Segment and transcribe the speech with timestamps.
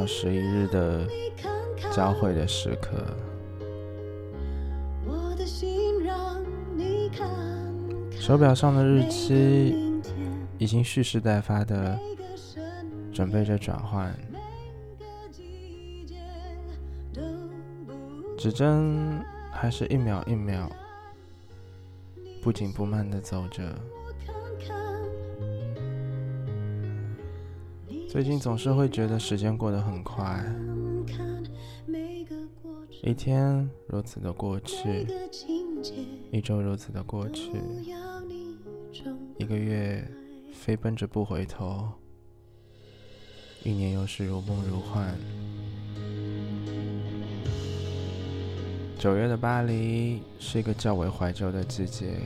[0.00, 1.06] 到十一日的
[1.92, 2.96] 交汇的时刻，
[5.04, 6.42] 我的心让
[6.74, 7.28] 你看
[8.10, 10.00] 看手表上的日期
[10.56, 11.98] 已经蓄势待发的
[13.12, 14.10] 准备着转换，
[18.38, 20.66] 指针还是一秒一秒
[22.40, 23.64] 不紧不慢的走着。
[28.10, 30.44] 最近总是会觉得时间过得很快，
[33.04, 35.06] 一天如此的过去，
[36.32, 37.52] 一周如此的过去，
[39.38, 40.04] 一个月
[40.52, 41.88] 飞奔着不回头，
[43.62, 45.14] 一年又是如梦如幻。
[48.98, 52.16] 九月的巴黎是一个较为怀旧的季节，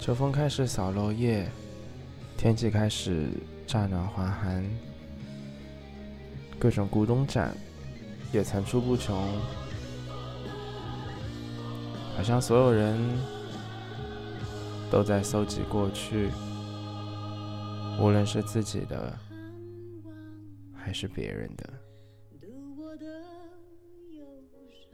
[0.00, 1.46] 秋风开始扫落叶，
[2.38, 3.28] 天气开始
[3.74, 4.64] 乍暖还寒，
[6.60, 7.52] 各种古董展
[8.32, 9.20] 也层出不穷，
[12.16, 12.96] 好像所有人
[14.92, 16.30] 都在搜集过去，
[17.98, 19.18] 无论是自己的
[20.72, 21.68] 还是别人的。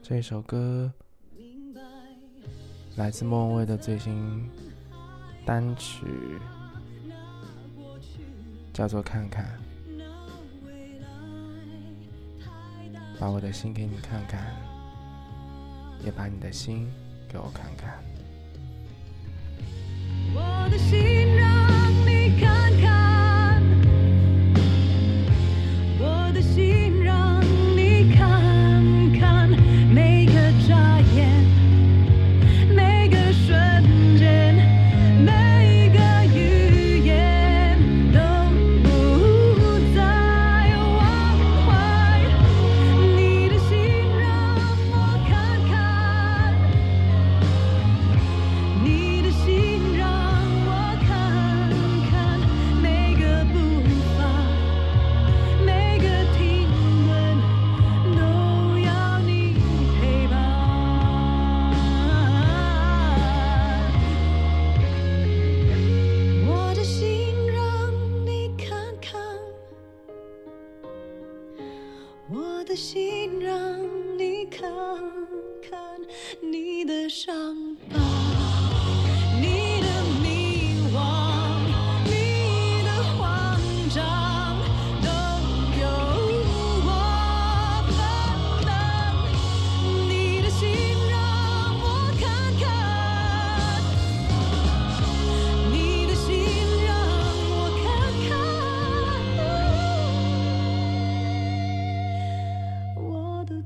[0.03, 0.91] 这首歌
[2.97, 4.49] 来自莫文蔚的最新
[5.45, 6.07] 单曲，
[8.73, 9.45] 叫做《看看》，
[13.19, 14.55] 把我的心给你看看，
[16.05, 16.91] 也把你的心
[17.29, 18.10] 给我看看。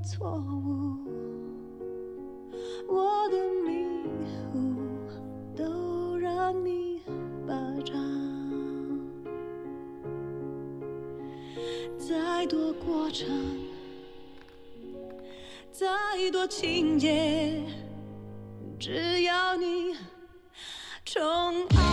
[0.05, 0.99] 错误。
[2.87, 3.83] 我的迷
[4.53, 4.59] 糊
[5.55, 7.01] 都让你
[7.47, 7.95] 霸占，
[11.97, 13.27] 再多过程，
[15.71, 15.89] 再
[16.31, 17.63] 多情节，
[18.79, 19.95] 只要你
[21.03, 21.23] 宠
[21.75, 21.84] 爱。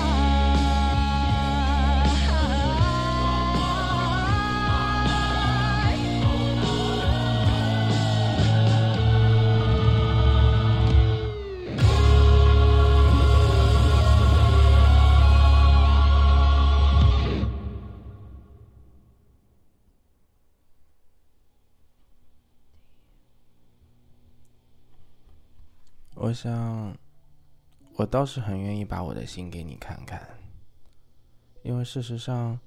[26.33, 26.97] 我想，
[27.97, 30.27] 我倒是很愿意把我的心给你看看，
[31.63, 32.59] 因为事实上，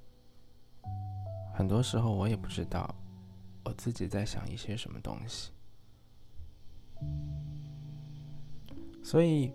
[1.52, 2.94] 很多时候我也不知道
[3.64, 5.52] 我自己在想一些什么东西，
[9.04, 9.52] 所以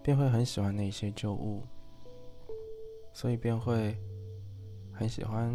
[0.00, 1.66] 便会很喜欢那些旧物，
[3.12, 3.98] 所以便会
[4.92, 5.52] 很喜欢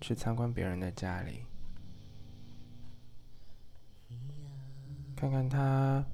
[0.00, 1.44] 去参观别人的家里，
[5.14, 6.04] 看看他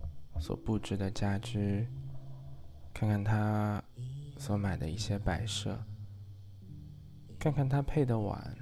[0.40, 1.86] 所布置的家居，
[2.92, 3.82] 看看他
[4.36, 5.78] 所买的一些摆设，
[7.38, 8.56] 看看他配的碗，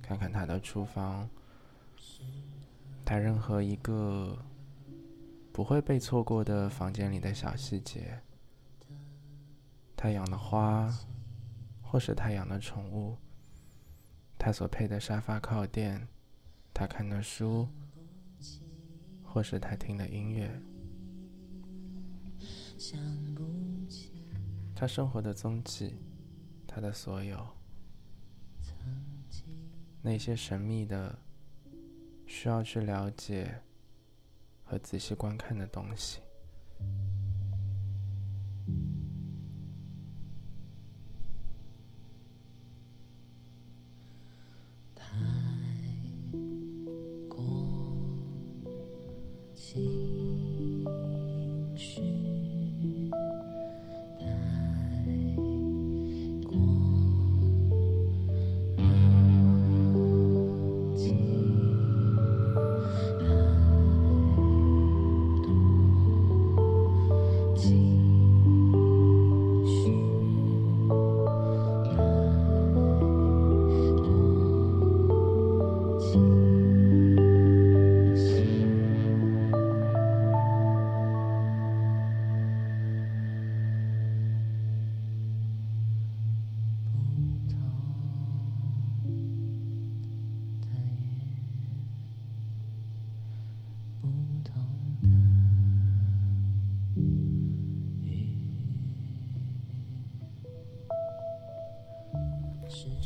[0.00, 1.28] 看看他的厨房，
[3.04, 4.38] 他任何一个
[5.52, 8.20] 不会被错过的房间里的小细节，
[9.96, 10.92] 他养的花，
[11.82, 13.16] 或是他养的宠物。
[14.38, 16.06] 他所配的沙发靠垫，
[16.72, 17.68] 他看的书，
[19.24, 20.48] 或是他听的音乐，
[24.74, 25.96] 他生活的踪迹，
[26.66, 27.44] 他的所有，
[30.00, 31.18] 那些神秘的、
[32.26, 33.60] 需要去了解
[34.62, 36.20] 和仔细观看的东西。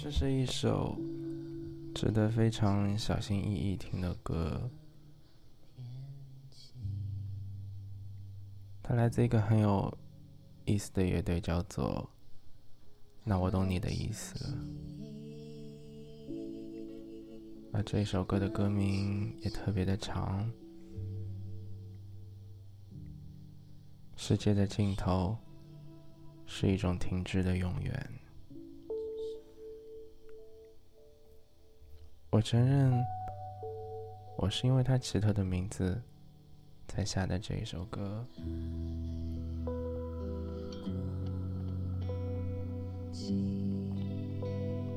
[0.02, 0.98] 这是一首
[1.94, 4.68] 值得非常小心翼翼听的歌。
[8.82, 9.96] 它来自一个很有
[10.64, 12.10] 意思的乐队，叫做
[13.22, 14.58] “那我懂你的意思了”。
[17.72, 20.50] 而这首歌的歌名也特别的长，
[24.16, 25.38] 《世界的尽头
[26.44, 28.10] 是一种停滞的永远》。
[32.32, 32.90] 我承认，
[34.38, 36.00] 我是因为他奇特的名字
[36.88, 38.24] 才下的这一首歌。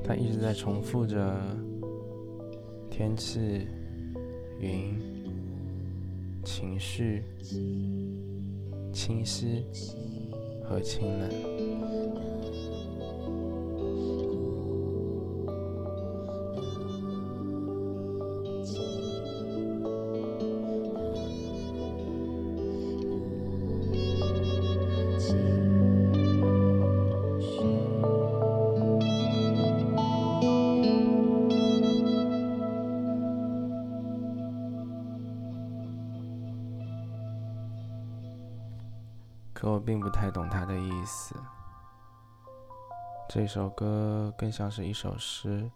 [0.02, 1.38] 他一直在重复着
[2.90, 3.68] 天气、
[4.58, 4.98] 云、
[6.42, 7.22] 情绪、
[8.94, 9.66] 清晰
[10.64, 11.65] 和清冷。
[40.36, 41.34] 懂他的意思。
[43.26, 45.70] 这首歌更像是一首诗，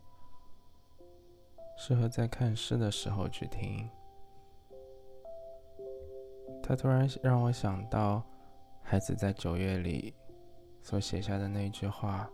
[1.79, 3.89] 适合在看诗的时候去听。
[6.63, 8.23] 他突然让我想到
[8.83, 10.15] 孩子在九月里
[10.83, 12.29] 所写下的那句话：“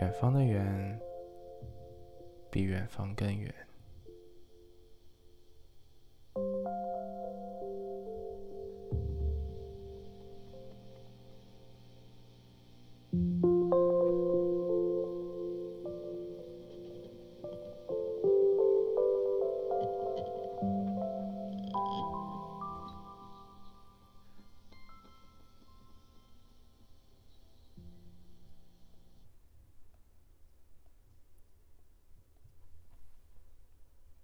[0.00, 0.98] 远方的远，
[2.50, 3.54] 比远方更远。”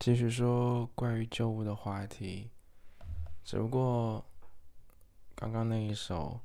[0.08, 2.48] 继续说关于旧物的话题，
[3.44, 4.24] 只不过
[5.34, 6.40] 刚刚那一首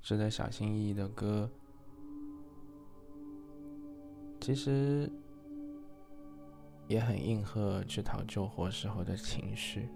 [0.00, 1.50] 值得小心翼翼的歌，
[4.40, 5.10] 其实
[6.86, 9.88] 也很应和去讨旧货时候的情绪，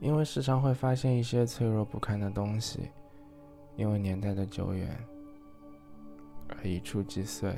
[0.00, 2.90] 因为时常会发现一些脆弱不堪的东西，
[3.76, 4.98] 因为年代的久远
[6.48, 7.56] 而一触即碎。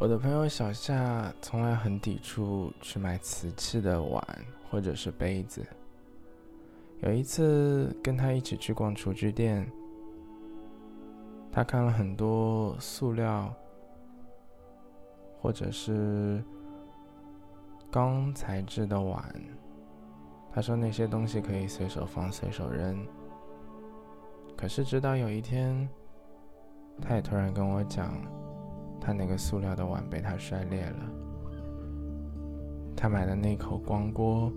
[0.00, 4.26] 我的朋友小夏从来很抵触去买瓷器的碗
[4.70, 5.62] 或者是杯子，
[7.00, 9.70] 有一次跟他一起去逛厨具店，
[11.52, 13.54] 他看了很多塑料
[15.38, 16.42] 或者是
[17.90, 19.22] 钢材质的碗，
[20.50, 23.06] 他说那些东西可以随手放、随手扔。
[24.56, 25.86] 可是直到有一天，
[27.02, 28.14] 他也突然跟我讲，
[29.00, 30.98] 他那个塑料的碗被他摔裂了，
[32.94, 34.52] 他买的那口光锅。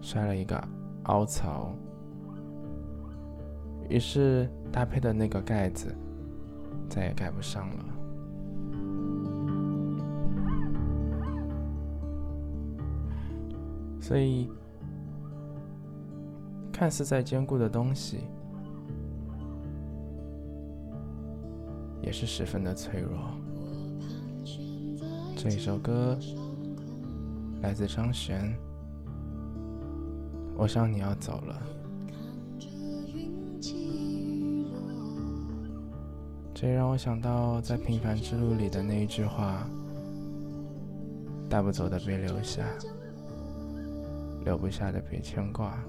[0.00, 0.62] 摔了一个
[1.04, 1.74] 凹槽，
[3.88, 5.96] 于是搭配的那个盖子
[6.90, 7.84] 再也盖不上了。
[13.98, 14.50] 所以，
[16.70, 18.18] 看似再坚固的东西，
[22.04, 23.18] 也是十分的脆弱。
[25.36, 26.18] 这一首歌
[27.62, 28.54] 来自张悬。
[30.56, 31.62] 我想你要走了，
[36.52, 39.66] 这让我想到在《平凡之路》里的那一句话
[41.48, 42.64] ：“带不走的别留下，
[44.44, 45.82] 留不下的别牵挂。”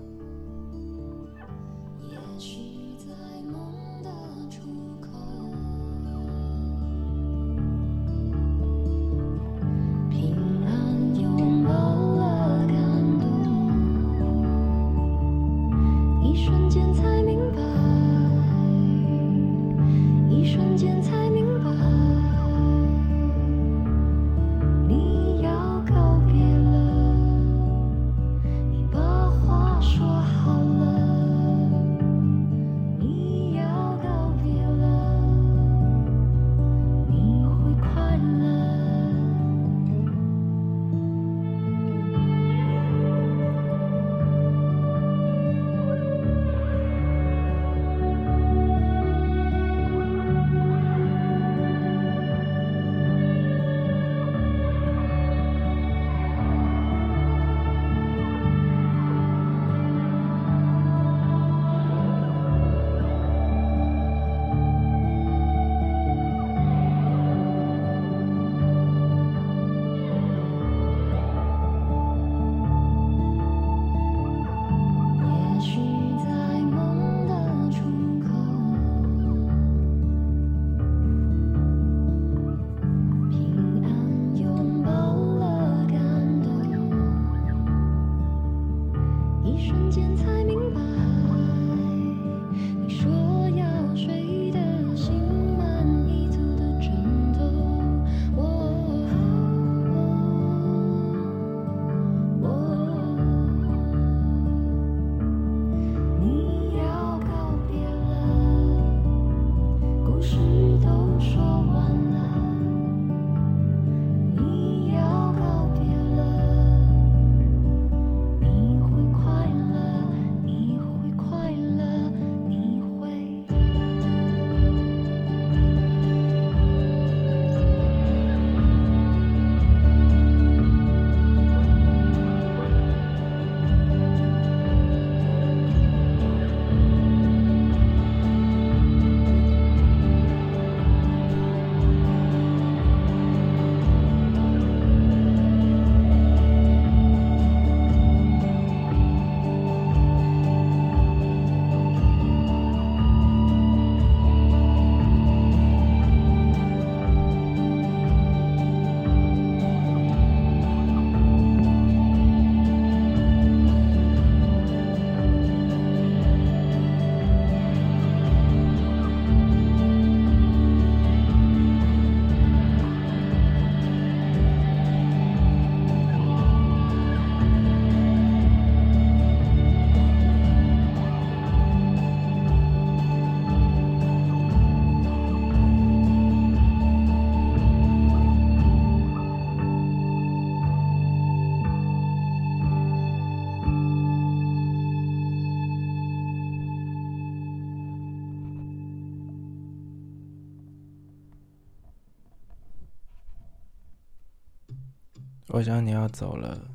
[205.55, 206.69] 我想你要走了，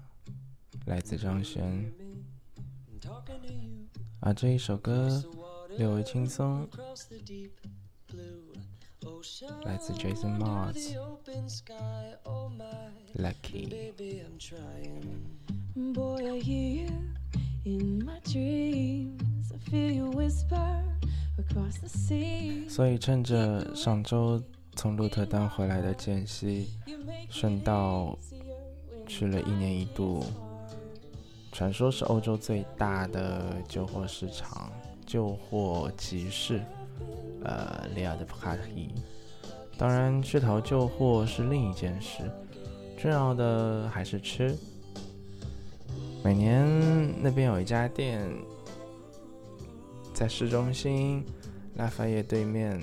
[0.86, 1.92] 来自张悬。
[4.20, 5.22] 啊，这一首歌
[5.76, 6.66] 略微轻松，
[9.66, 10.96] 来自 Jason Mars。
[13.16, 13.68] Lucky。
[17.64, 20.82] In my dreams, I feel you whisper
[21.36, 22.66] across the sea.
[22.70, 24.42] 所以趁着上周
[24.74, 26.70] 从鹿特丹回来的间隙，
[27.28, 28.18] 顺道
[29.10, 30.24] 去了一年一度，
[31.50, 34.70] 传说是欧洲最大的旧货市场——
[35.04, 36.62] 旧货集市，
[37.42, 38.94] 呃，利亚的普卡提。
[39.76, 42.30] 当然，去淘旧货是另一件事，
[42.96, 44.56] 重要的还是吃。
[46.22, 46.64] 每年
[47.20, 48.30] 那边有一家店，
[50.14, 51.24] 在市中心
[51.74, 52.80] 拉法叶对面，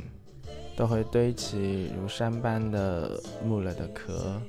[0.75, 4.41] 都会堆起如山般的木了的壳，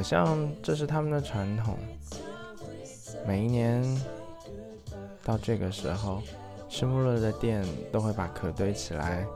[0.00, 1.76] 好像这是他们的传统。
[3.26, 3.84] 每一年
[5.22, 6.22] 到这个时候，
[6.70, 9.26] 吃木了的店都会把壳堆起来，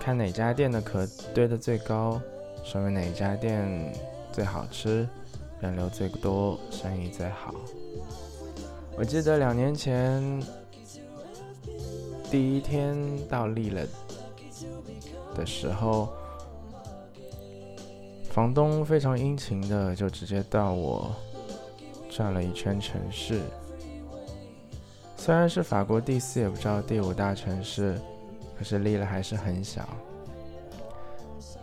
[0.00, 2.20] 看哪家店的壳堆得最高，
[2.64, 3.94] 说明哪家店
[4.32, 5.08] 最好吃。
[5.60, 7.54] 人流最多，生意最好。
[8.98, 10.42] 我记得两年前
[12.28, 12.96] 第一天
[13.28, 13.86] 到利了
[15.36, 16.08] 的时候，
[18.36, 21.10] 房东非常殷勤的就直接带我
[22.10, 23.40] 转了一圈城市。
[25.16, 27.98] 虽然是法国第四也不知道第五大城市，
[28.54, 29.88] 可是利了还是很小，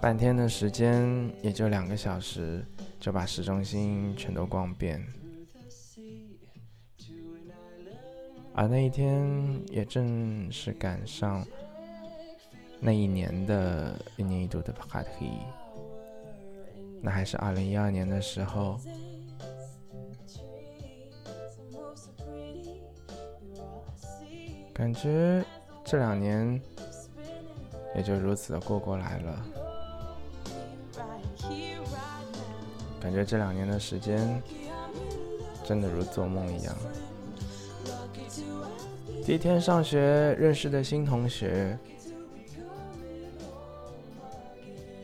[0.02, 2.66] 半天的时间也就两个小时。
[3.00, 5.06] 就把市中心全都逛遍，
[8.56, 11.46] 而那一天也正是赶上
[12.80, 15.42] 那一年的一年一度的 party，
[17.06, 18.80] 那还是二零一二年的时候，
[24.74, 25.44] 感觉
[25.84, 26.62] 这两年
[27.94, 29.46] 也就如此的过过来了。
[33.02, 34.42] 感觉这两年的时间
[35.66, 36.74] 真的如做梦一样。
[39.26, 41.78] 第一天上学认识的新同学，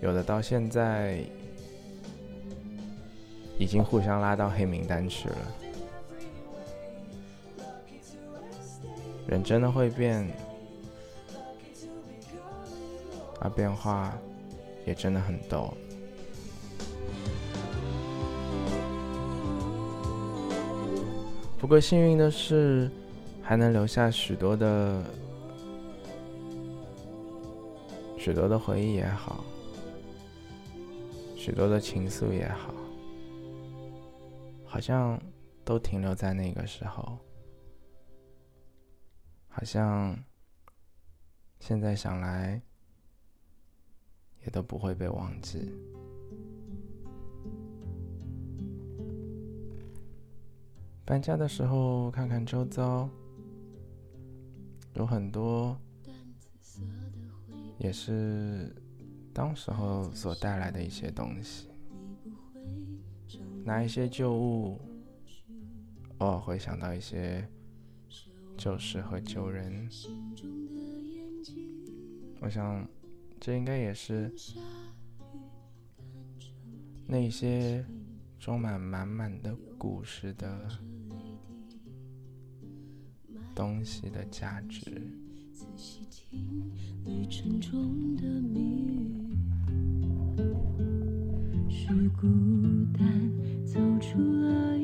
[0.01, 1.21] 有的到现在
[3.69, 5.35] 已经互相拉到黑名单去了。
[9.27, 10.27] 人真的会变，
[13.39, 14.11] 而变化
[14.87, 15.71] 也真的很逗。
[21.59, 22.89] 不过幸运的是，
[23.43, 25.03] 还能留下许多的
[28.17, 29.43] 许多的回忆也好，
[31.35, 32.73] 许多的情愫也好，
[34.71, 35.19] 好像
[35.65, 37.17] 都停留在那个时候，
[39.47, 40.15] 好像
[41.59, 42.61] 现在想来
[44.43, 45.73] 也都不会被忘记。
[51.03, 53.09] 搬家的时候，看看周遭，
[54.93, 55.75] 有很多，
[57.79, 58.71] 也是
[59.33, 61.68] 当时候所带来的一些东西。
[63.69, 64.81] 拿一些旧物，
[66.17, 67.47] 偶尔会想到一些
[68.57, 69.87] 旧事和旧人。
[72.41, 72.83] 我想，
[73.39, 74.33] 这应该也是
[77.05, 77.85] 那些
[78.39, 80.67] 装满满满的故事的。
[83.53, 84.81] 东西的价值。
[91.69, 92.27] 是孤
[92.97, 94.78] 单走出了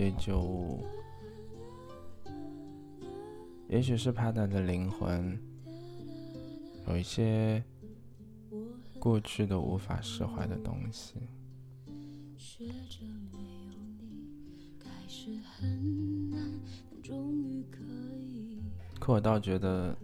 [0.00, 0.82] 些旧物，
[3.68, 5.38] 也许是怕他的灵魂
[6.88, 7.62] 有一些
[8.98, 11.16] 过去的无法释怀的东西。
[18.98, 19.12] 可。
[19.12, 19.94] 我倒觉得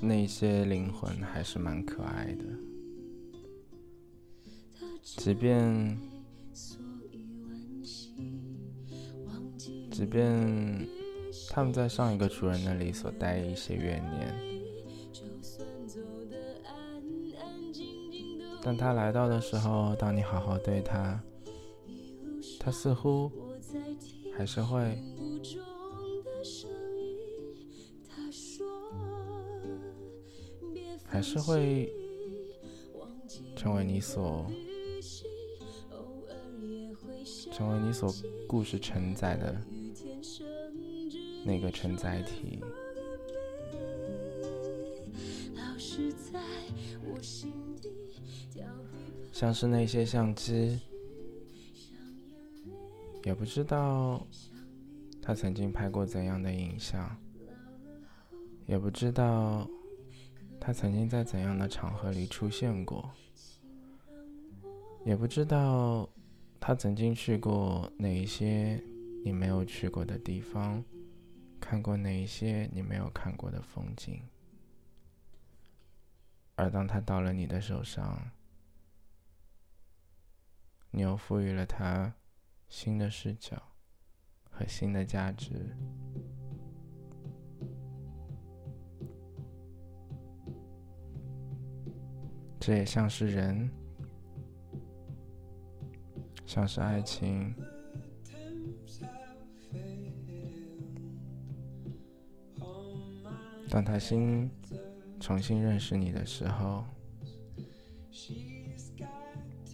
[0.00, 2.44] 那些灵魂还是蛮可爱的，
[5.00, 5.96] 即便
[9.98, 10.86] 即便
[11.50, 14.32] 他们在上一个主人那里所带一些怨念，
[18.62, 21.20] 但他来到的时候，当你好好对他，
[22.60, 23.28] 他似乎
[24.36, 24.96] 还是会。
[31.10, 31.92] 还是会
[33.56, 34.48] 成为你所，
[37.50, 38.14] 成为你所
[38.46, 39.60] 故事承载的
[41.44, 42.60] 那个承载体。
[49.32, 50.80] 像是那些相机，
[53.22, 54.26] 也不知道
[55.22, 57.16] 他曾经拍过怎样的影像，
[58.66, 59.68] 也不知道
[60.58, 63.08] 他曾经在怎样的场合里出现过，
[65.04, 66.08] 也不知道
[66.58, 68.82] 他曾经去过哪一些
[69.24, 70.82] 你没有去过的地方，
[71.60, 74.22] 看过哪一些你没有看过的风景。
[76.56, 78.30] 而当他到了你的手上，
[80.90, 82.12] 你又赋予了它
[82.68, 83.62] 新的视角
[84.50, 85.76] 和新的价值。
[92.58, 93.70] 这也像是人，
[96.44, 97.54] 像是爱情。
[103.70, 104.50] 当他心
[105.20, 106.84] 重新认识你的时候，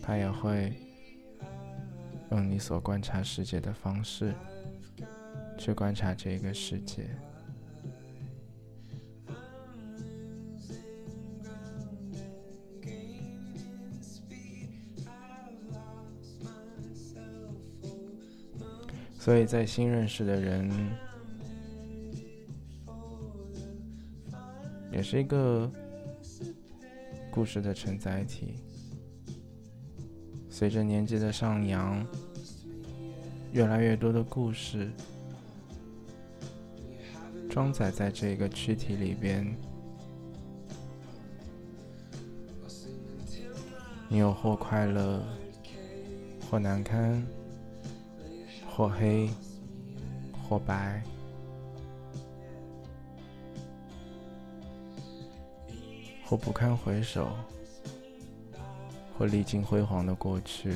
[0.03, 0.73] 他也会
[2.31, 4.35] 用你所观察世界的方式
[5.57, 7.09] 去观察这个世界。
[19.19, 20.69] 所以在新认识的人，
[24.95, 25.69] 也是一个
[27.29, 28.55] 故事的承载体。
[30.49, 32.07] 随着年纪的上扬，
[33.51, 34.89] 越来越多的故事
[37.51, 39.45] 装载在这个躯体里边。
[44.09, 45.25] 你有或快乐，
[46.49, 47.21] 或难堪，
[48.65, 49.29] 或黑，
[50.49, 51.03] 或白。
[56.27, 57.29] 或不堪回首，
[59.17, 60.75] 或历经辉煌的过去，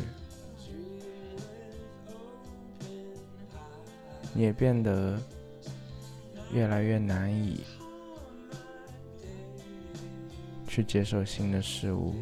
[4.35, 5.19] 你也变得
[6.53, 7.65] 越来越难以
[10.69, 12.15] 去接受新的事物。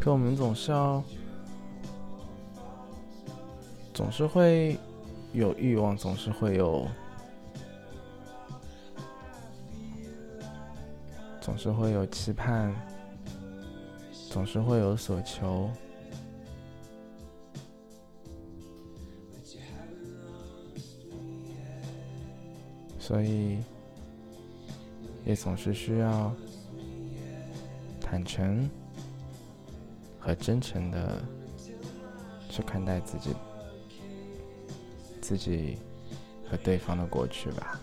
[0.00, 1.02] 可我们总是要，
[3.94, 4.76] 总是会。
[5.34, 6.86] 有欲望，总是会有，
[11.40, 12.72] 总是会有期盼，
[14.30, 15.68] 总是会有所求，
[23.00, 23.58] 所以
[25.26, 26.32] 也总是需要
[28.00, 28.70] 坦诚
[30.20, 31.20] 和真诚的
[32.48, 33.34] 去看待自己。
[35.24, 35.78] 自己
[36.46, 37.80] 和对方的过去吧。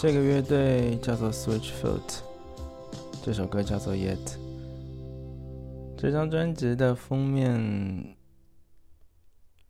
[0.00, 2.20] 这个乐队叫做 Switchfoot，
[3.20, 4.38] 这首歌叫做 Yet。
[5.98, 8.16] 这张专辑的封面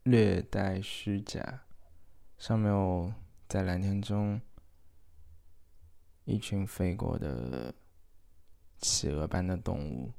[0.02, 1.62] 略带虚假，
[2.36, 3.10] 上面有
[3.48, 4.38] 在蓝天中
[6.26, 7.74] 一群飞过的
[8.82, 10.12] 企鹅般的动物。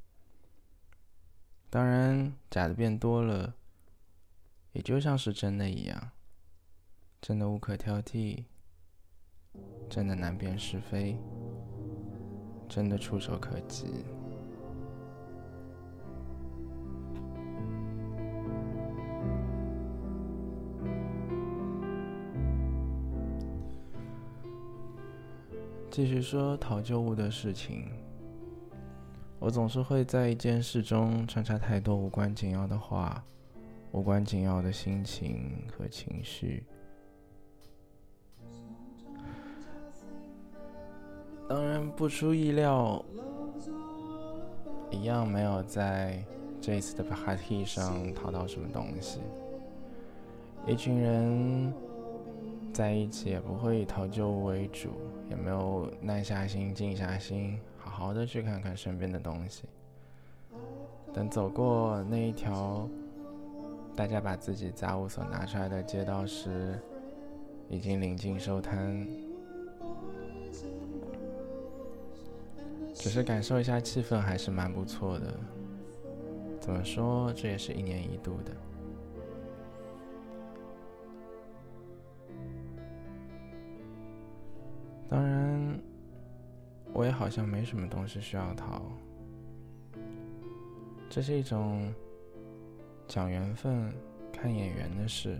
[1.69, 3.53] 当然，假的变多了，
[4.71, 6.09] 也就像是真的一样，
[7.21, 8.45] 真的无可挑剔，
[9.89, 11.17] 真的难辨是非，
[12.67, 14.05] 真的触手可及。
[25.91, 27.89] 继续说讨旧物的事情。
[29.39, 33.23] 我总是会在一件事中穿插太多无关紧要的话，
[33.91, 36.63] 无关紧要的心情和情绪。
[41.49, 43.03] 当然，不出意料，
[44.91, 46.23] 一样没有在
[46.61, 49.19] 这一次的 party 上淘到什么东西。
[50.67, 51.73] 一群人
[52.71, 54.89] 在一起也不会以淘旧物为主，
[55.27, 57.59] 也没有耐下心、静下心。
[57.79, 59.63] 好好的去看看身边的东西。
[61.11, 62.87] 等走过那一条
[63.95, 66.79] 大家把自己杂物所拿出来的街道时，
[67.69, 69.07] 已经临近收摊。
[72.99, 75.33] 只是感受一下气氛还是蛮不错的。
[76.59, 78.51] 怎么说，这也是一年一度的。
[85.09, 85.79] 当然。
[86.91, 88.81] 我也好像没什么东西需要淘，
[91.07, 91.93] 这是一种
[93.07, 93.93] 讲缘分、
[94.33, 95.37] 看眼缘的事。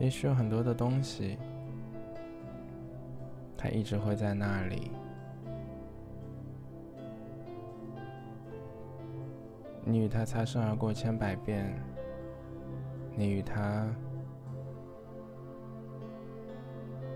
[0.00, 1.38] 也许有很多的东西，
[3.56, 4.90] 它一直会在那里，
[9.84, 11.72] 你与它擦身而过千百遍。
[13.16, 13.86] 你与他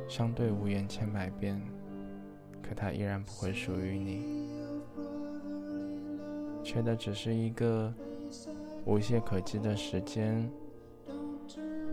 [0.06, 1.58] 相对无言千百遍，
[2.60, 4.50] 可他依然不会属于你，
[6.62, 7.94] 缺的只是一个
[8.84, 10.50] 无懈可击的时间，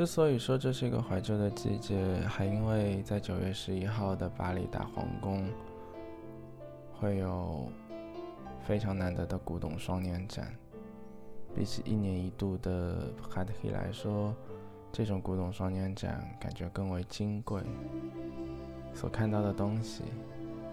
[0.00, 5.46] 之所以说这是一个怀旧的季节，还因为在九月十一号的巴黎大皇宫。
[6.94, 7.70] 会有
[8.66, 10.56] 非常难得的古董双年展，
[11.54, 14.34] 比起一年一度的 h a t h 来说，
[14.90, 17.60] 这种古董双年展感觉更为金贵，
[18.94, 20.04] 所看到的东西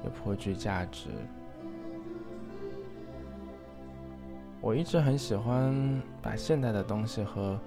[0.06, 1.10] 也颇具价值。
[4.62, 7.60] 我一直很喜欢把现代的东西和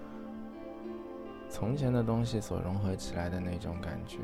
[1.51, 4.19] 从前的东西所融合起来的那种感觉。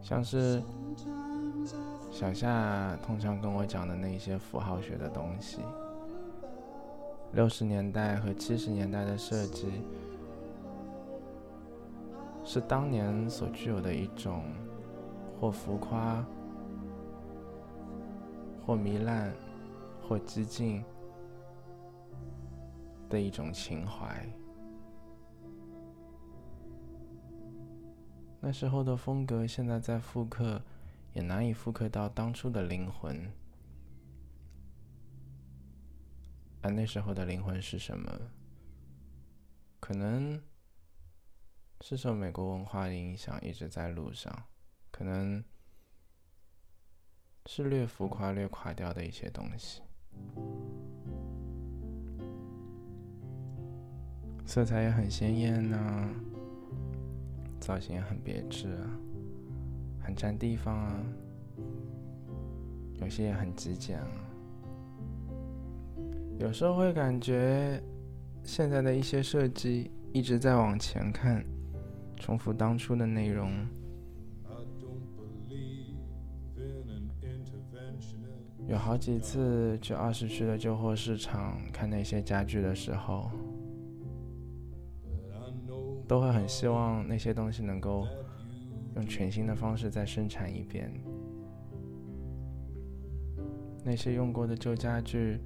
[0.00, 0.62] 像是
[2.10, 5.60] 小夏通常跟我讲的那些符号学的东西，
[7.32, 9.82] 六十年代和七十年代的设计，
[12.44, 14.44] 是当年所具有的一种
[15.40, 16.24] 或浮夸、
[18.66, 19.32] 或糜烂、
[20.06, 20.84] 或激进
[23.12, 24.26] 的一种情怀。
[28.40, 30.62] 那时候的风格，现在在复刻，
[31.12, 33.30] 也难以复刻到当初的灵魂。
[36.62, 38.10] 而那时候的灵魂是什么？
[39.78, 40.42] 可能
[41.82, 44.44] 是受美国文化的影响，一直在路上。
[44.90, 45.44] 可能
[47.46, 49.82] 是略浮夸、略垮掉的一些东西。
[54.44, 56.10] 色彩也很鲜艳呢。
[57.60, 58.90] 造型也很别致啊，
[60.00, 61.00] 很占地方啊，
[63.00, 64.08] 有些也很极简啊。
[66.40, 67.80] 有时候会感觉
[68.42, 71.44] 现在的一些设计一直在往前看，
[72.16, 73.48] 重复当初的内容。
[78.66, 83.30] 有好几次去二十区的旧货市场看那些家具的时候，
[86.06, 88.06] 都会很希望那些东西能够
[88.96, 90.90] 用全新的方式再生产一遍。
[93.84, 95.40] 那些用过的旧家具，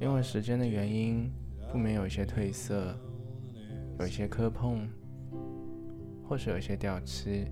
[0.00, 1.28] 因为时间的原因，
[1.72, 2.94] 不免有一些褪色，
[3.98, 4.88] 有一些磕碰，
[6.28, 7.46] 或是有一些掉漆。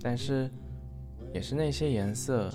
[0.00, 0.50] 但是，
[1.34, 2.50] 也是那些颜色，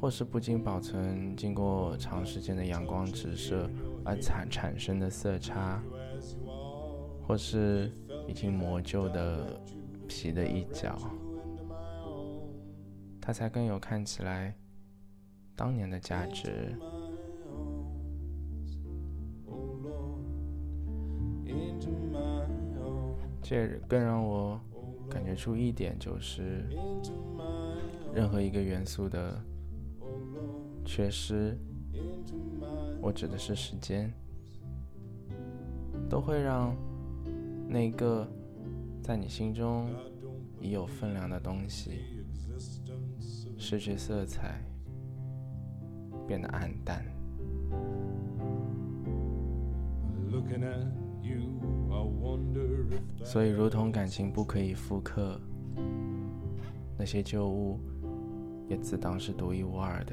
[0.00, 3.68] 或是不经保存、经过长时间的阳光直射
[4.04, 5.82] 而产产生的色差
[7.26, 7.92] 或是
[8.26, 9.60] 已经磨旧的
[10.08, 10.98] 皮的一角
[13.20, 14.54] 它才更有看起来
[15.54, 16.74] 当年的价值。
[23.50, 24.60] 这更让我
[25.08, 26.64] 感觉出一点就是
[28.14, 29.42] 任何一个元素的
[30.84, 31.58] 缺失
[33.00, 34.12] 我指的是时间，
[36.08, 36.76] 都会让
[37.68, 38.28] 那个
[39.02, 39.88] 在你心中
[40.60, 42.00] 已有分量的东西
[43.56, 44.62] 失去色彩，
[46.26, 47.04] 变得暗淡。
[53.24, 55.40] 所以，如同感情不可以复刻，
[56.98, 57.80] 那些旧物
[58.68, 60.12] 也自当是独一无二的。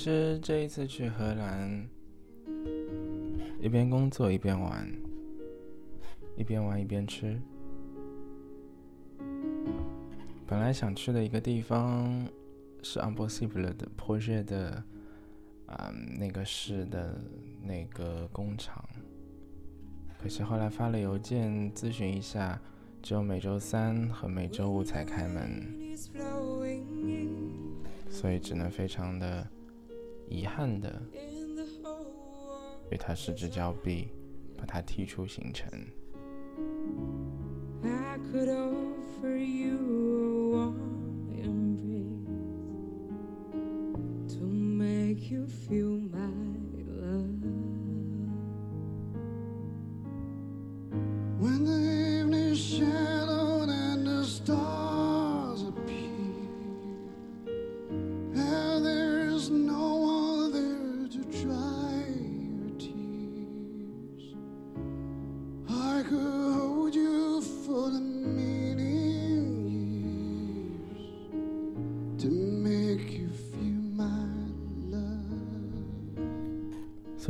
[0.00, 1.86] 实这一次去荷兰，
[3.60, 4.90] 一边工作一边玩，
[6.38, 7.38] 一边玩一边吃。
[10.46, 12.26] 本来想去的一个地方
[12.82, 14.82] 是 Impossible 的 Porsche 的，
[15.66, 17.20] 啊、那个市的
[17.62, 18.82] 那个工厂。
[20.18, 22.58] 可是后来发了邮件咨询一下，
[23.02, 25.94] 只有每周三和每周五才开门，
[28.08, 29.46] 所以只能非常的
[30.30, 31.02] 遗憾的.
[32.90, 34.08] 与他失之交臂，
[34.56, 35.68] 把他踢出行程。
[37.82, 42.26] I could offer you a warm embrace
[44.36, 46.09] to make you feel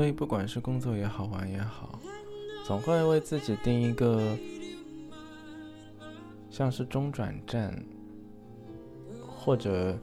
[0.01, 2.01] 所以不管是工作也好，玩也好，
[2.65, 4.35] 总会为自己定一个
[6.49, 7.85] 像是中转站，
[9.29, 9.95] 或者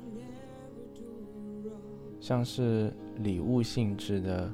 [2.22, 4.52] 像是礼物性质的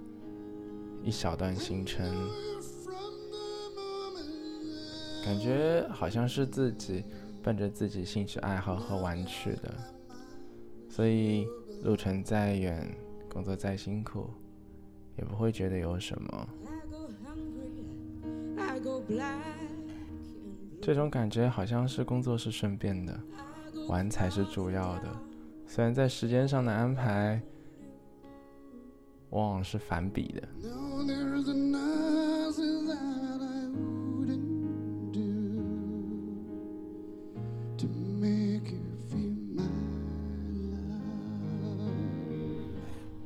[1.04, 2.10] 一小段行程，
[5.26, 7.04] 感觉好像是自己
[7.44, 9.76] 奔着自己兴趣爱好和玩去的，
[10.88, 11.46] 所以
[11.84, 12.90] 路程再远，
[13.30, 14.30] 工作再辛苦，
[15.18, 16.50] 也不会觉得有什么。
[20.82, 23.18] 这种感觉好像是工作是顺便的
[23.88, 25.08] 玩才是主要的。
[25.66, 27.42] 虽然在时间上的安排
[29.30, 30.48] 往往是反比的。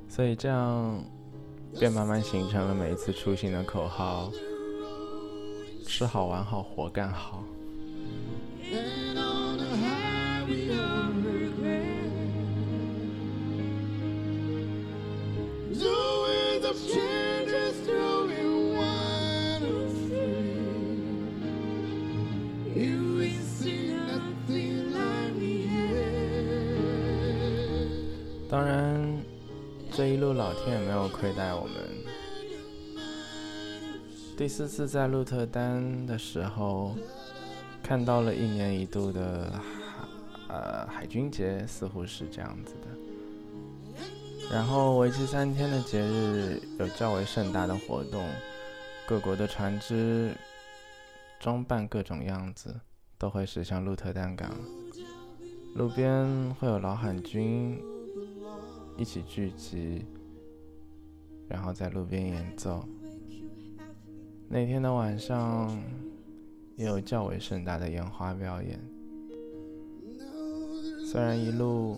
[0.08, 1.04] 所以这样
[1.80, 4.32] 便慢慢形成了每一次出行的口号：
[5.86, 7.44] 吃好玩好活干好。
[30.68, 31.74] 天也没有亏待我们。
[34.36, 36.93] 第四次在鹿特丹的时候，
[37.82, 39.63] 看到了一年一度的海
[40.49, 42.88] 呃海军节，似乎是这样子的。
[44.51, 48.28] 然后为期三天的节日有较为盛大的活动，
[49.07, 50.36] 各国的船只
[51.39, 52.76] 装扮各种样子，
[53.18, 54.51] 都会驶向鹿特丹港。
[55.76, 57.82] 路边会有老海军
[58.97, 60.05] 一起聚集，
[61.48, 62.84] 然后在路边演奏。
[64.50, 65.82] 那天的晚上，
[66.76, 68.80] 也有较为盛大的烟花表演。
[71.06, 71.98] 虽然一路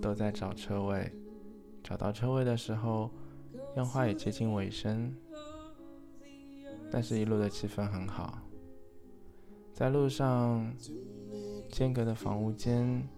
[0.00, 1.10] 都在找车位，
[1.82, 3.10] 找到车位的时候，
[3.76, 5.14] 烟花也接近尾声，
[6.90, 8.38] 但是一路的气氛很好。
[9.72, 10.72] 在路上，
[11.68, 13.08] 间隔的房屋间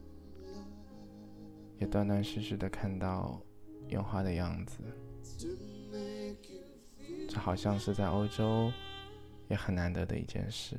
[1.79, 3.41] 也断断续续的看到
[3.89, 4.79] 烟花的样子。
[7.29, 8.73] 这好像是在欧洲
[9.49, 10.79] 也很难得的一件事。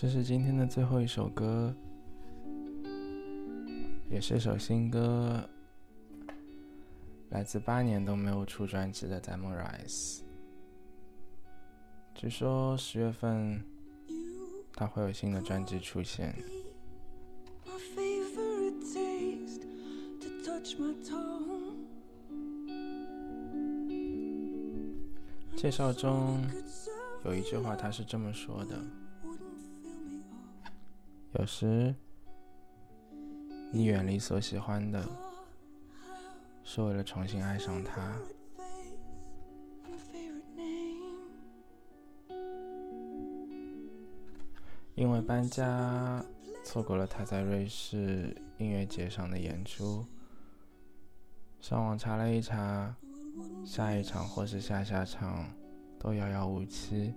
[0.00, 1.76] 这是今天的最后一首歌，
[4.08, 5.46] 也是一首新歌，
[7.28, 10.20] 来自八年都没有出专辑的 Demo Rise。
[12.14, 13.62] 据说十月份
[14.72, 16.34] 他会有新的专辑出现。
[25.58, 26.42] 介绍中
[27.26, 28.82] 有一句话，他是这么说的：
[31.40, 31.94] 有时
[33.72, 35.02] 你远离所喜欢的，
[36.62, 38.14] 是为了重新爱上他。
[44.94, 46.22] 因为搬家，
[46.62, 50.04] 错过了他在瑞士音乐节上的演出。
[51.62, 52.94] 上网查了一查，
[53.64, 55.50] 下一场或是下下场
[55.98, 57.14] 都遥遥无期。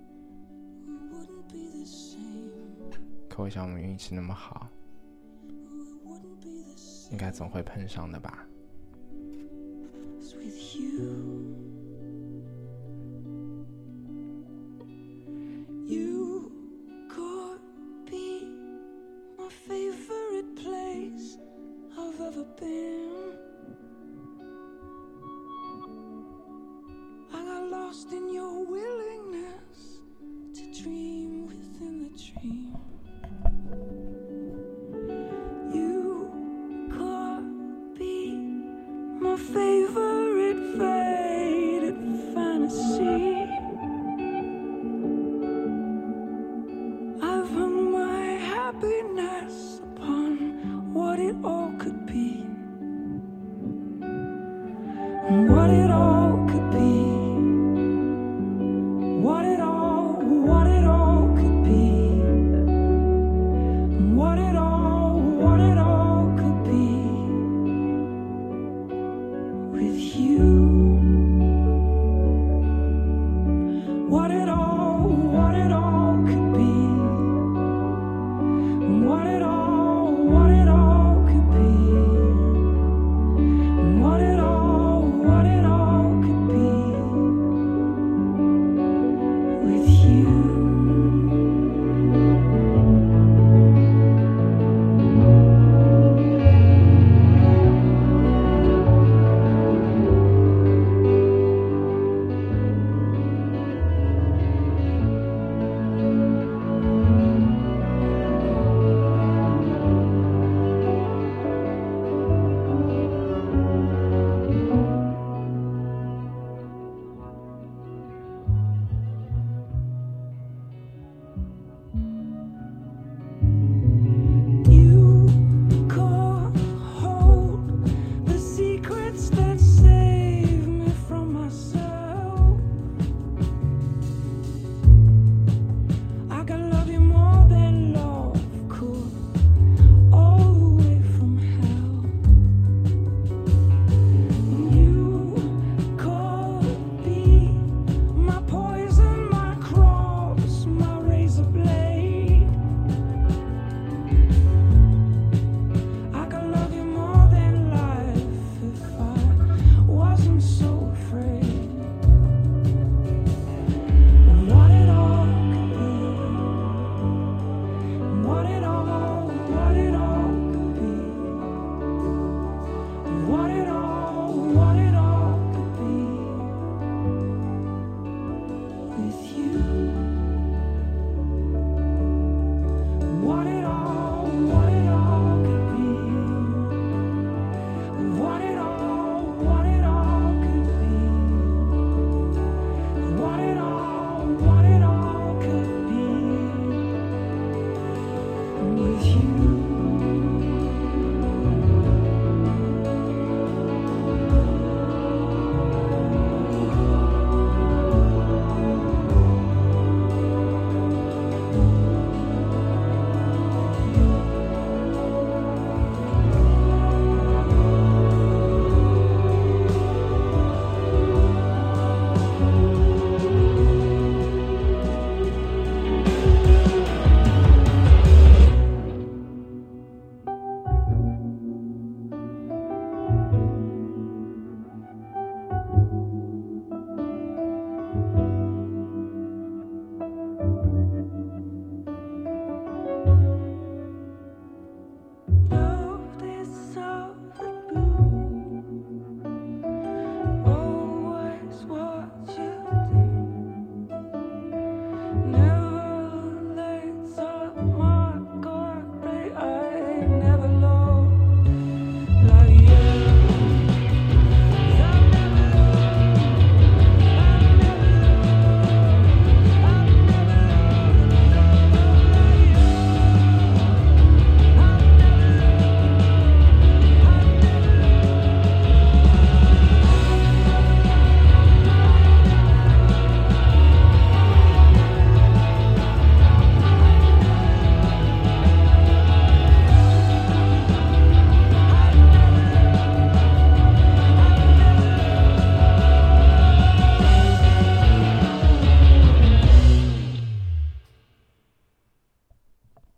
[3.33, 4.69] 可我想我们运气那么好。
[7.09, 8.45] 应该总会碰上的吧。
[10.37, 11.52] With you.